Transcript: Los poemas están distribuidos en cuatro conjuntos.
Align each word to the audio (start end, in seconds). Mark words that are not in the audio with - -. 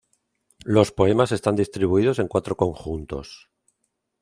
Los 0.65 0.91
poemas 0.91 1.31
están 1.31 1.55
distribuidos 1.55 2.17
en 2.17 2.27
cuatro 2.27 2.57
conjuntos. 2.57 3.51